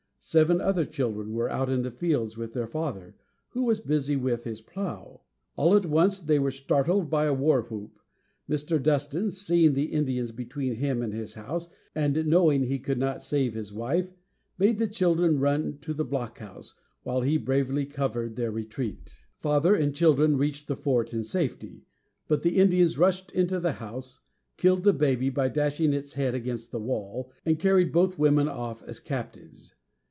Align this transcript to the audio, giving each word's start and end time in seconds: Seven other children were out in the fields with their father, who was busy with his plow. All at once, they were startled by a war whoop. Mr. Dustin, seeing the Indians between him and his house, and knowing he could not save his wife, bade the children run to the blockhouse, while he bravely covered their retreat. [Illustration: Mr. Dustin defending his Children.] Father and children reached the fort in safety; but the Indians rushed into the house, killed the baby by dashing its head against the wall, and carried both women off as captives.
Seven 0.23 0.61
other 0.61 0.85
children 0.85 1.33
were 1.33 1.49
out 1.49 1.67
in 1.67 1.81
the 1.81 1.89
fields 1.89 2.37
with 2.37 2.53
their 2.53 2.67
father, 2.67 3.15
who 3.49 3.63
was 3.63 3.79
busy 3.81 4.15
with 4.15 4.43
his 4.43 4.61
plow. 4.61 5.21
All 5.55 5.75
at 5.75 5.85
once, 5.87 6.19
they 6.21 6.37
were 6.37 6.51
startled 6.51 7.09
by 7.09 7.25
a 7.25 7.33
war 7.33 7.63
whoop. 7.63 7.99
Mr. 8.47 8.81
Dustin, 8.81 9.31
seeing 9.31 9.73
the 9.73 9.91
Indians 9.91 10.31
between 10.31 10.75
him 10.75 11.01
and 11.01 11.11
his 11.11 11.33
house, 11.33 11.69
and 11.95 12.27
knowing 12.27 12.61
he 12.63 12.77
could 12.79 12.99
not 12.99 13.23
save 13.23 13.55
his 13.55 13.73
wife, 13.73 14.13
bade 14.59 14.77
the 14.77 14.87
children 14.87 15.39
run 15.39 15.79
to 15.79 15.91
the 15.93 16.05
blockhouse, 16.05 16.75
while 17.01 17.21
he 17.21 17.35
bravely 17.35 17.85
covered 17.87 18.35
their 18.35 18.51
retreat. 18.51 19.11
[Illustration: 19.43 19.43
Mr. 19.43 19.43
Dustin 19.43 19.43
defending 19.43 19.57
his 19.57 19.57
Children.] 19.57 19.57
Father 19.57 19.75
and 19.75 19.95
children 19.95 20.37
reached 20.37 20.67
the 20.67 20.75
fort 20.75 21.13
in 21.15 21.23
safety; 21.23 21.85
but 22.27 22.43
the 22.43 22.57
Indians 22.59 22.97
rushed 22.99 23.31
into 23.31 23.59
the 23.59 23.73
house, 23.83 24.19
killed 24.55 24.83
the 24.83 24.93
baby 24.93 25.31
by 25.31 25.49
dashing 25.49 25.91
its 25.91 26.13
head 26.13 26.35
against 26.35 26.71
the 26.71 26.79
wall, 26.79 27.31
and 27.43 27.59
carried 27.59 27.91
both 27.91 28.19
women 28.19 28.47
off 28.47 28.81
as 28.83 28.99
captives. 28.99 29.73